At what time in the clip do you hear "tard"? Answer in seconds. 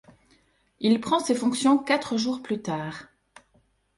2.59-3.05